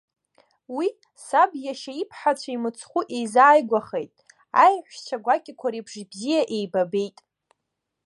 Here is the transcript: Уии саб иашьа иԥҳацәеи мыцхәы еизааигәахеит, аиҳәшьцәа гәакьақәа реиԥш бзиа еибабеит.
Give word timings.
Уии 0.75 0.89
саб 1.25 1.51
иашьа 1.63 1.93
иԥҳацәеи 2.01 2.57
мыцхәы 2.63 3.01
еизааигәахеит, 3.15 4.11
аиҳәшьцәа 4.63 5.17
гәакьақәа 5.23 5.67
реиԥш 5.73 5.93
бзиа 6.09 6.41
еибабеит. 6.55 7.17